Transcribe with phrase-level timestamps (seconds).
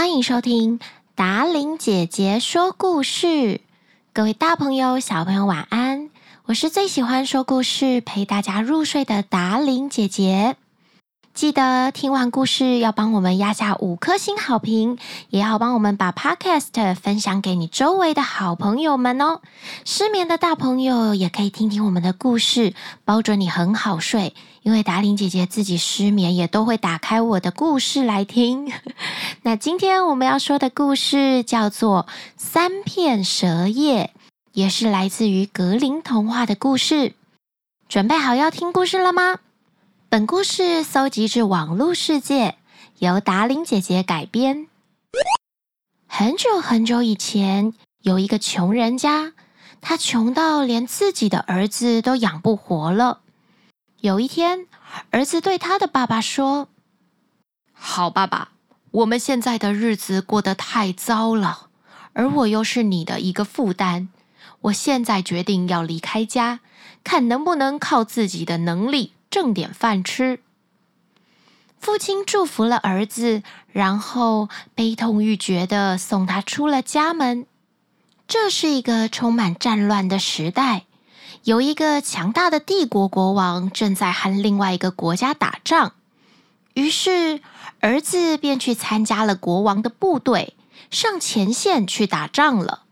[0.00, 0.80] 欢迎收听
[1.14, 3.60] 达琳姐姐说故事。
[4.14, 6.08] 各位大朋友、小朋友，晚安！
[6.46, 10.56] 我是最喜欢说故事、陪大家入睡的达琳姐姐。
[11.32, 14.98] 记得听完故事要帮我们压下五颗星好评，
[15.30, 19.40] 也要帮我们把 Podcast 分享给你周围的好朋友们哦。
[19.84, 22.74] 失眠的大朋友也可以听听我们的故事，
[23.04, 24.34] 保准你很好睡。
[24.62, 28.70] 因为达伶姐姐自己失眠，也都会打开我的故事来听。
[29.42, 34.12] 那今天我们要说的故事叫做《三片蛇叶》，
[34.52, 37.14] 也是来自于格林童话的故事。
[37.88, 39.38] 准备好要听故事了吗？
[40.12, 42.56] 本故事搜集自网络世界，
[42.98, 44.66] 由达伶姐姐改编。
[46.08, 49.34] 很久很久以前，有一个穷人家，
[49.80, 53.20] 他穷到连自己的儿子都养不活了。
[54.00, 54.66] 有一天，
[55.10, 56.66] 儿子对他的爸爸说
[57.72, 58.50] ：“好爸爸，
[58.90, 61.68] 我们现在的日子过得太糟了，
[62.14, 64.08] 而我又是你的一个负担。
[64.62, 66.58] 我现在决定要离开家，
[67.04, 70.40] 看能不能靠自己的能力。”挣点饭吃。
[71.78, 77.46] 父亲祝福了儿子，然后悲痛欲绝的送他出了家门。
[78.28, 80.84] 这是一个充满战乱的时代，
[81.44, 85.94] 有一个强大的帝国国王正在和另外一个国家打仗。
[86.74, 87.40] 于是，
[87.80, 90.54] 儿子便去参加了国王的部队，
[90.90, 92.82] 上前线去打仗了。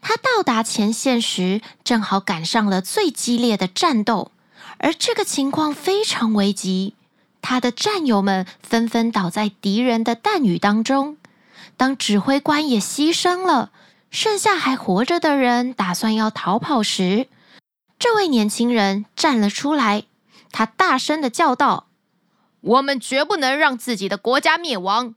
[0.00, 4.32] 他到达前线时，正好赶上了最激烈的战斗。
[4.78, 6.94] 而这个情况非常危急，
[7.40, 11.16] 他的战友们纷纷倒在敌人的弹雨当中。
[11.76, 13.70] 当指挥官也牺牲了，
[14.10, 17.28] 剩下还活着的人打算要逃跑时，
[17.98, 20.04] 这位年轻人站了出来，
[20.52, 21.88] 他大声地叫道
[22.60, 25.14] ：“我们绝不能让自己的国家灭亡！”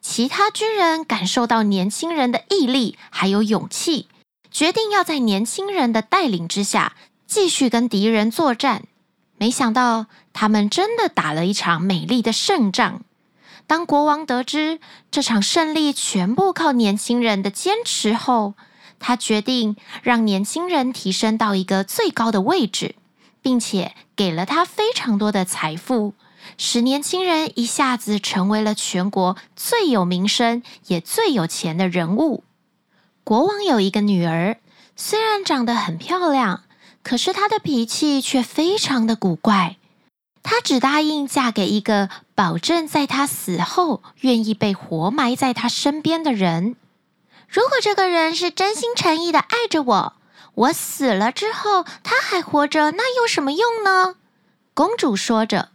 [0.00, 4.08] 其他军人感受到年轻人的毅力还有勇气，
[4.50, 6.94] 决定要在年轻人的带领之下。
[7.34, 8.84] 继续跟敌人作战，
[9.38, 13.02] 没想到他们真的打了一场美丽的胜仗。
[13.66, 14.78] 当国王得知
[15.10, 18.54] 这场胜利全部靠年轻人的坚持后，
[19.00, 19.74] 他决定
[20.04, 22.94] 让年轻人提升到一个最高的位置，
[23.42, 26.14] 并且给了他非常多的财富，
[26.56, 32.44] 使年轻人一下子成为了全国最有名声也最有钱的人物。
[33.24, 34.58] 国王有一个女儿，
[34.94, 36.62] 虽然长得很漂亮。
[37.04, 39.76] 可是她的脾气却非常的古怪，
[40.42, 46.74] 她只答应嫁给一个保证在她死后愿意被活埋在她身边的人。
[47.46, 50.12] 如果这个人是真心诚意的爱着我，
[50.54, 54.16] 我死了之后他还活着，那有什么用呢？
[54.72, 55.68] 公主说着。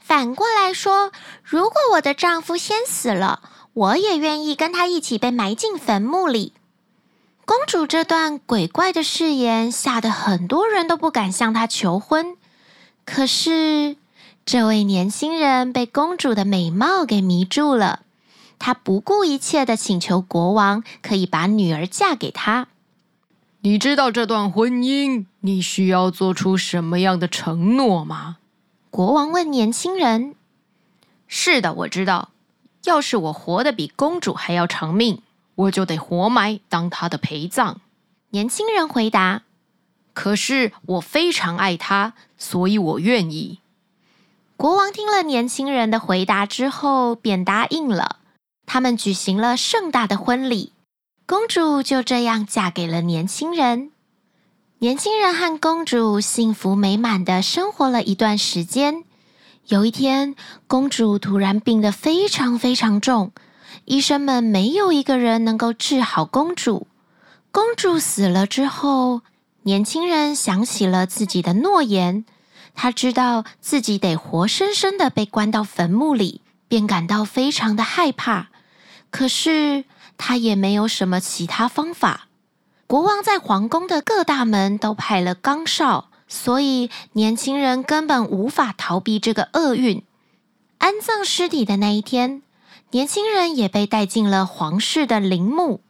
[0.00, 1.12] 反过来说，
[1.44, 3.40] 如果我的丈夫先死了，
[3.72, 6.54] 我也愿意跟他一起被埋进坟墓里。
[7.44, 12.36] 公主这段鬼怪的誓言吓得很多人都不敢向她求婚。
[13.04, 13.96] 可是，
[14.46, 18.02] 这位年轻人被公主的美貌给迷住了，
[18.58, 22.68] 他不顾一切的请求国王可以把女儿嫁给他。
[23.62, 28.36] 你知道这段婚姻你需要做出什么样的承诺吗？
[28.90, 30.36] 国王问年轻人。
[31.26, 32.30] 是的，我知道。
[32.84, 35.22] 要是我活得比公主还要长命。
[35.54, 37.80] 我就得活埋当他的陪葬。
[38.30, 39.42] 年轻人回答
[40.14, 43.60] ：“可是我非常爱他，所以我愿意。”
[44.56, 48.16] 国王听了年轻人的回答之后，便答应了。
[48.64, 50.72] 他们举行了盛大的婚礼，
[51.26, 53.90] 公主就这样嫁给了年轻人。
[54.78, 59.04] 年轻人和公主幸福美满地生活了一段时间。
[59.66, 60.34] 有一天，
[60.66, 63.32] 公主突然病得非常非常重。
[63.84, 66.86] 医生们没有一个人能够治好公主。
[67.50, 69.20] 公主死了之后，
[69.62, 72.24] 年轻人想起了自己的诺言，
[72.74, 78.48] 他知道自己得活生生的被关到坟墓里，便感到非常的害怕。
[79.10, 79.84] 可是
[80.16, 82.28] 他也没有什么其他方法。
[82.86, 90.02] 国王在皇宫的各大门都派了岗哨，所以年轻人根本无法逃避这个厄运。
[90.78, 92.42] 安葬尸体的那一天。
[92.92, 95.80] 年轻人也被带进了皇室的陵墓，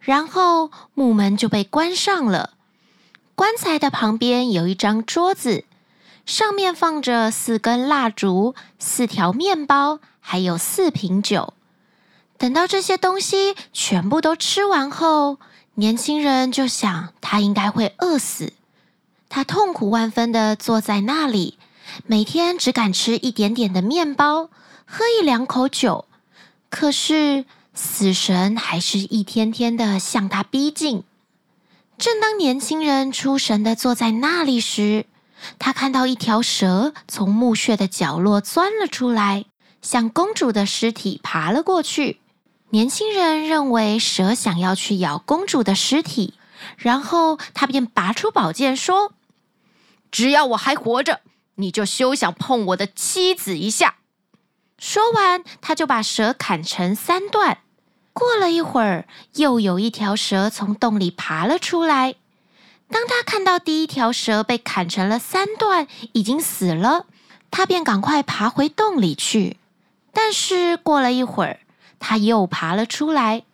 [0.00, 2.54] 然后墓门就被关上了。
[3.36, 5.64] 棺材的旁边有一张桌子，
[6.26, 11.54] 上面放着四根蜡烛、四条面包，还有四瓶酒。
[12.38, 15.38] 等到这些东西全部都吃完后，
[15.74, 18.52] 年轻人就想他应该会饿死。
[19.28, 21.56] 他痛苦万分的坐在那里，
[22.04, 24.48] 每天只敢吃一点点的面包，
[24.84, 26.06] 喝一两口酒。
[26.72, 31.04] 可是死神还是一天天的向他逼近。
[31.98, 35.04] 正当年轻人出神的坐在那里时，
[35.58, 39.44] 他看到一条蛇从墓穴的角落钻了出来，
[39.82, 42.20] 向公主的尸体爬了过去。
[42.70, 46.32] 年轻人认为蛇想要去咬公主的尸体，
[46.78, 49.12] 然后他便拔出宝剑说
[50.10, 51.20] ：“只要我还活着，
[51.56, 53.96] 你就休想碰我的妻子一下。”
[54.82, 57.58] 说完，他就把蛇砍成三段。
[58.12, 62.16] 过了一会儿，又有一条蛇从洞里爬了出来。
[62.88, 67.06] 当他看到第一条蛇被砍成了三段，已经死了，
[67.52, 69.56] 他便赶快爬回洞里去。
[70.12, 71.60] 但是过了一会儿，
[72.00, 73.44] 他又爬了出来，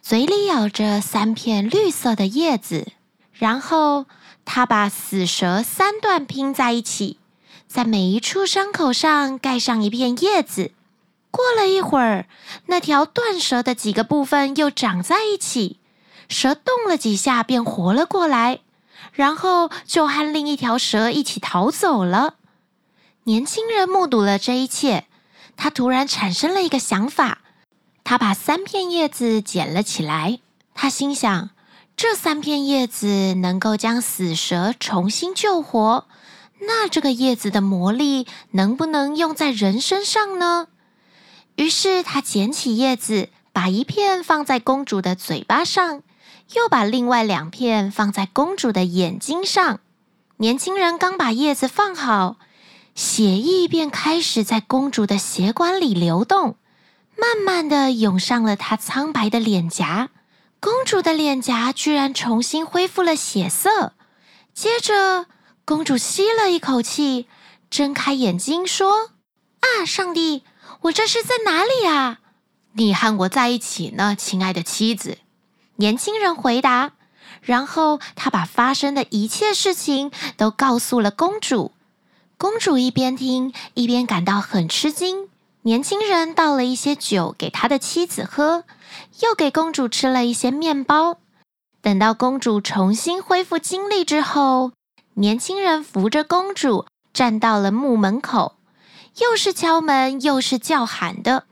[0.00, 2.92] 嘴里咬着三片绿色的叶子。
[3.32, 4.06] 然后
[4.44, 7.18] 他把死蛇三段拼在一起，
[7.66, 10.70] 在每一处伤口上盖上一片叶子。
[11.30, 12.26] 过了一会儿，
[12.66, 15.80] 那条断蛇的几个部分又长在一起，
[16.28, 18.60] 蛇动了几下便活了过来。
[19.12, 22.34] 然后就和另一条蛇一起逃走了。
[23.24, 25.06] 年轻人目睹了这一切，
[25.56, 27.38] 他突然产生了一个想法。
[28.04, 30.40] 他把三片叶子捡了起来。
[30.74, 31.50] 他心想：
[31.96, 36.06] 这三片叶子能够将死蛇重新救活，
[36.60, 40.68] 那这个叶子的魔力能不能用在人身上呢？
[41.56, 46.02] 于是他捡起叶子，把一片放在公主的嘴巴上。
[46.54, 49.80] 又把另外两片放在公主的眼睛上。
[50.36, 52.36] 年轻人刚把叶子放好，
[52.94, 56.56] 血液便开始在公主的血管里流动，
[57.18, 60.10] 慢慢的涌上了她苍白的脸颊。
[60.60, 63.94] 公主的脸颊居然重新恢复了血色。
[64.54, 65.26] 接着，
[65.64, 67.26] 公主吸了一口气，
[67.68, 69.10] 睁开眼睛说
[69.58, 70.44] ：“啊，上帝，
[70.82, 72.20] 我这是在哪里啊？
[72.74, 75.18] 你和我在一起呢，亲爱的妻子。”
[75.78, 76.92] 年轻人回答，
[77.42, 81.72] 然后他把发生的一切事情都告诉了公主。
[82.38, 85.28] 公主一边听，一边感到很吃惊。
[85.62, 88.64] 年轻人倒了一些酒给他的妻子喝，
[89.20, 91.18] 又给公主吃了一些面包。
[91.82, 94.72] 等到公主重新恢复精力之后，
[95.14, 98.55] 年轻人扶着公主站到了墓门口，
[99.18, 101.44] 又是敲门，又是叫喊的。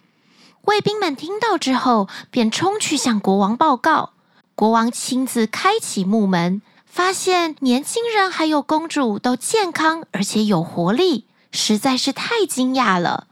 [0.63, 4.11] 卫兵们听到之后，便冲去向国王报告。
[4.55, 13.27] 国王亲自开启木门，发现年轻人还有公主都健康而且有活力，实在是太惊讶了。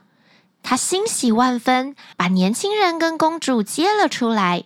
[0.63, 4.65] 他欣喜万分，把年轻人跟公主接了出来。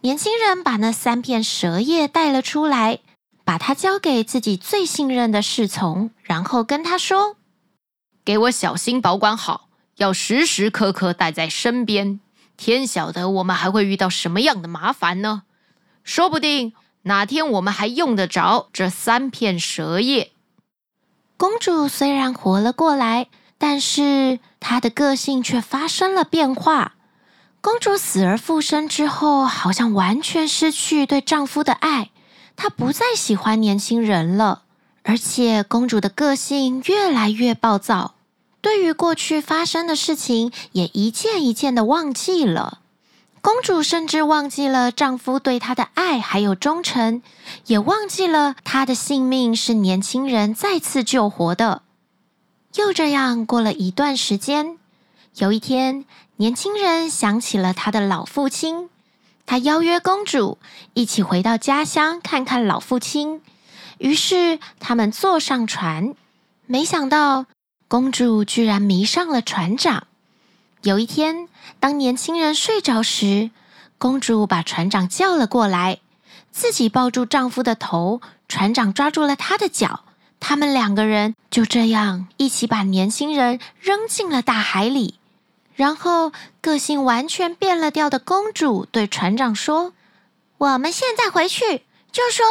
[0.00, 3.00] 年轻人把那三片蛇叶带了出来，
[3.44, 7.36] 把它交给自己最信任的侍从，然后跟他说
[8.24, 12.20] ：“给我小心保管好，要时时刻刻带在身边。
[12.56, 15.42] 天晓得我们还会遇到什么样的麻烦呢？”
[16.04, 16.72] 说不定
[17.02, 20.32] 哪天我们还用得着这三片蛇叶。
[21.36, 23.28] 公主虽然活了过来，
[23.58, 26.94] 但是她的个性却发生了变化。
[27.60, 32.10] 公主死而复生之后，好像完全失去对丈夫的爱，
[32.56, 34.62] 她不再喜欢年轻人了，
[35.04, 38.11] 而且公主的个性越来越暴躁，
[38.62, 42.78] 对于过去发生的事情也一件一件的忘记了。
[43.42, 47.20] 公主甚至忘记了丈夫对她的爱还有忠诚，
[47.66, 51.82] 也忘记了她的性命是年轻人再次救活的。
[52.76, 54.78] 又这样过了一段时间，
[55.34, 56.04] 有一天，
[56.36, 58.88] 年轻人想起了他的老父亲，
[59.44, 60.58] 他邀约公主
[60.94, 63.42] 一起回到家乡看看老父亲。
[63.98, 66.14] 于是他们坐上船，
[66.66, 67.46] 没想到
[67.92, 70.06] 公主居然迷上了船长。
[70.80, 71.46] 有一天，
[71.78, 73.50] 当年轻人睡着时，
[73.98, 75.98] 公主把船长叫了过来，
[76.50, 80.04] 自己抱住丈夫的头，船长抓住了她的脚，
[80.40, 85.18] 他们两个人就这样一起把年轻人扔进了大海里。
[85.74, 86.32] 然后，
[86.62, 89.92] 个性完全变了调的公主对船长说
[90.56, 92.46] ：“我们现在回去，就说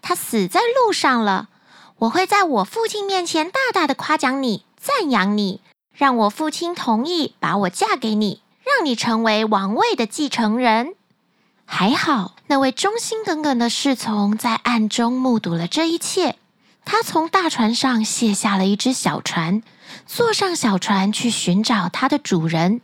[0.00, 1.50] 他死在路上了。
[1.98, 5.60] 我会在我父亲面前大大的夸奖你，赞扬你。”
[5.96, 10.94] 让我父亲同意把我嫁给你，让你成为王位的继承人。
[11.64, 16.36] 还好，那位忠心耿耿的侍从在暗中目睹了这一切。
[16.84, 19.62] 他从大船上卸下了一只小船，
[20.06, 22.82] 坐上小船去寻找他的主人。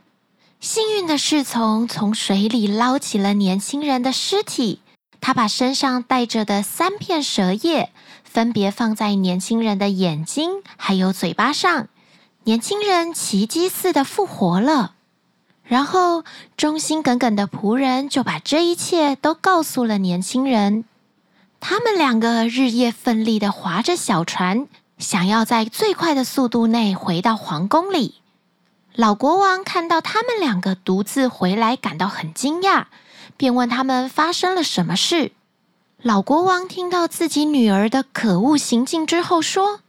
[0.59, 4.81] 幸运的侍从从水里捞起了年轻人的尸体，
[5.21, 7.93] 他把身上带着的三片蛇叶
[8.25, 11.89] 分别放在年轻人的眼睛还有嘴巴上。
[12.45, 14.95] 年轻人奇迹似的复活了，
[15.65, 16.25] 然后
[16.57, 20.85] 忠心耿耿的仆人就把这一切都告诉了年轻人。
[21.61, 24.67] 他们两个日夜奋力的划着小船，
[24.99, 28.17] 想要在最快的速度内回到皇宫里。
[28.95, 32.87] 老国王看到他们两个独自回来，感到很惊讶，
[33.37, 35.31] 便问他们发生了什么事。
[36.03, 39.83] 老国王听到自己女儿的可恶行径之后，说：“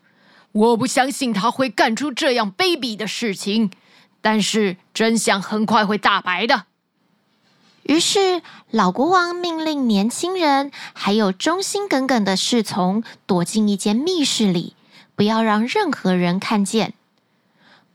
[0.53, 3.72] 我不相信他会干出这样卑鄙的事情，
[4.22, 6.65] 但是真相很快会大白的。”
[7.82, 14.75] 于是，老国王命令年轻人还有忠心耿耿的侍从躲进一间密室里，
[15.15, 16.93] 不要让任何人看见。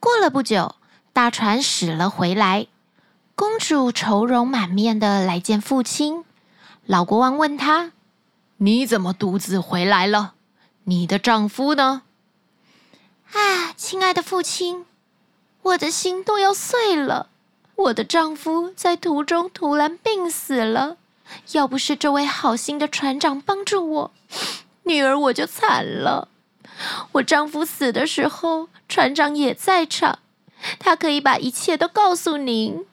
[0.00, 0.75] 过了不久，
[1.12, 2.66] 大船驶了回来，
[3.37, 6.25] 公主愁容满面的来见父亲。
[6.84, 7.92] 老国王问她
[8.59, 10.35] ：“你怎么独自回来了？
[10.85, 12.03] 你的丈夫呢？”
[13.33, 14.85] 啊，亲爱的父亲，
[15.62, 17.29] 我的心都要碎了。
[17.77, 20.97] 我的丈夫在途中突然病死了，
[21.53, 24.11] 要不是这位好心的船长帮助我，
[24.83, 26.29] 女儿我就惨了。
[27.12, 30.19] 我丈夫死的时候，船长也在场。
[30.81, 32.85] 他可以把一切都告诉您。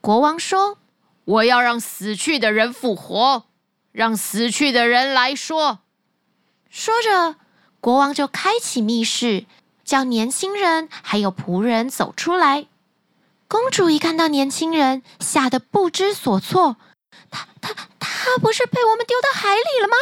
[0.00, 0.78] 国王说
[1.24, 3.44] ：“我要让死去的人复活，
[3.92, 5.78] 让死去的人来说。”
[6.68, 7.36] 说着，
[7.80, 9.44] 国王就开启密室，
[9.84, 12.66] 叫年轻人还有仆人走出来。
[13.46, 16.76] 公主一看到年轻人，吓得不知所措。
[17.30, 19.94] 他、他、他不是被我们丢到海里了吗？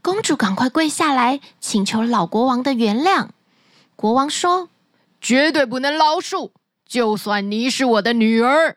[0.00, 3.28] 公主赶快跪下来，请求老国王的原谅。
[3.94, 4.70] 国王说。
[5.18, 6.52] 绝对不能饶恕！
[6.86, 8.76] 就算你是我的女儿，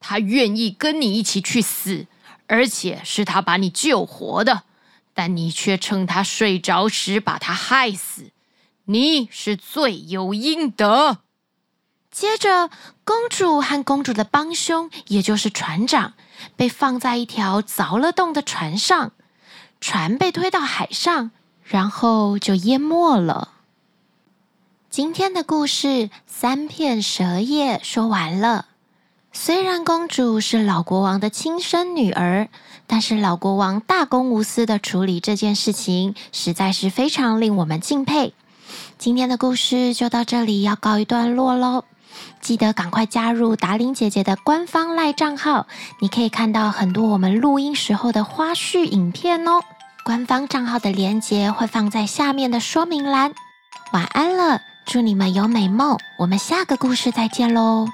[0.00, 2.06] 她愿意跟你一起去死，
[2.46, 4.64] 而且是他把你救活的，
[5.12, 8.30] 但你却趁他睡着时把他害死，
[8.84, 11.18] 你是罪有应得。
[12.10, 12.70] 接着，
[13.04, 16.14] 公主和公主的帮凶，也就是船长，
[16.54, 19.12] 被放在一条凿了洞的船上，
[19.80, 21.32] 船被推到海上，
[21.64, 23.54] 然后就淹没了。
[24.88, 25.88] 今天的故事
[26.24, 28.66] 《三片蛇叶》说完了。
[29.36, 32.48] 虽然公主是老国王的亲生女儿，
[32.86, 38.32] 但是老国王大公无私的处理这件事情，实在是非常令我们敬佩。
[38.96, 41.84] 今天的故事就到这里，要告一段落喽。
[42.40, 45.66] 记得赶快加入达伶姐姐的官方赖账号，
[46.00, 49.60] 你可以看到很多我们录音时候的花絮影片哦。
[50.04, 53.34] 官方账号的链接会放在下面的说明栏。
[53.92, 54.60] 晚安了。
[54.86, 57.88] 祝你们有美梦，我们下个故事再见喽。